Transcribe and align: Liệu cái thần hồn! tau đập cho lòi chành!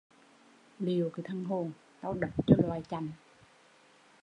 Liệu 0.79 1.09
cái 1.15 1.23
thần 1.27 1.43
hồn! 1.45 1.71
tau 2.01 2.13
đập 2.13 2.29
cho 2.47 2.55
lòi 2.67 2.81
chành! 2.89 3.09